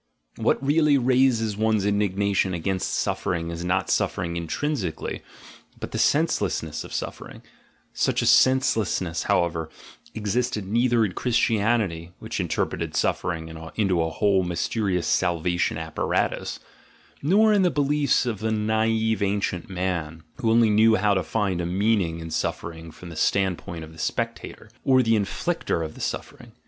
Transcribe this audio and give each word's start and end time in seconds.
What 0.37 0.65
really 0.65 0.97
raises 0.97 1.55
one's 1.55 1.85
indignation 1.85 2.55
against 2.55 2.91
suffering 2.91 3.51
is 3.51 3.63
not 3.63 3.91
suffering 3.91 4.35
intrinsically, 4.35 5.21
but 5.79 5.91
the 5.91 5.99
senselessness 5.99 6.83
of 6.83 6.91
suffer 6.91 7.29
ing; 7.29 7.43
such 7.93 8.23
a 8.23 8.25
senselessness, 8.25 9.21
however, 9.29 9.69
existed 10.15 10.65
neither 10.65 11.05
in 11.05 11.11
Christianity, 11.11 12.13
which 12.17 12.39
interpreted 12.39 12.95
suffering 12.95 13.47
into 13.75 14.01
a 14.01 14.09
whole 14.09 14.41
mys 14.41 14.67
terious 14.67 15.03
salvation 15.03 15.77
apparatus, 15.77 16.59
nor 17.21 17.53
in 17.53 17.61
the 17.61 17.69
beliefs 17.69 18.25
of 18.25 18.39
the 18.39 18.51
naive 18.51 19.21
ancient 19.21 19.69
man, 19.69 20.23
who 20.37 20.49
only 20.49 20.71
knew 20.71 20.95
how 20.95 21.13
to 21.13 21.21
find 21.21 21.61
a 21.61 21.65
meaning 21.67 22.19
in 22.19 22.31
suffering 22.31 22.89
from 22.89 23.09
the 23.09 23.15
standpoint 23.15 23.83
of 23.83 23.91
the 23.93 23.99
spectator, 23.99 24.71
or 24.83 25.03
the 25.03 25.15
in 25.15 25.25
flictor 25.25 25.83
of 25.85 25.93
the 25.93 26.01
suffering. 26.01 26.53